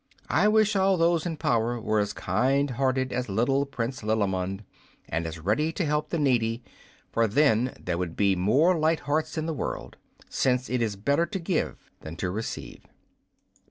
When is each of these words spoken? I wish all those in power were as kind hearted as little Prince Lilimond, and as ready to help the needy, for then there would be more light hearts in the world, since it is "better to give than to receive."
I 0.31 0.47
wish 0.47 0.75
all 0.75 0.97
those 0.97 1.27
in 1.27 1.37
power 1.37 1.79
were 1.79 1.99
as 1.99 2.11
kind 2.11 2.71
hearted 2.71 3.13
as 3.13 3.29
little 3.29 3.67
Prince 3.67 4.01
Lilimond, 4.01 4.63
and 5.07 5.27
as 5.27 5.37
ready 5.37 5.71
to 5.73 5.85
help 5.85 6.09
the 6.09 6.17
needy, 6.17 6.63
for 7.11 7.27
then 7.27 7.77
there 7.79 7.99
would 7.99 8.15
be 8.15 8.35
more 8.35 8.75
light 8.75 9.01
hearts 9.01 9.37
in 9.37 9.45
the 9.45 9.53
world, 9.53 9.97
since 10.27 10.71
it 10.71 10.81
is 10.81 10.95
"better 10.95 11.27
to 11.27 11.37
give 11.37 11.91
than 11.99 12.15
to 12.15 12.31
receive." 12.31 12.83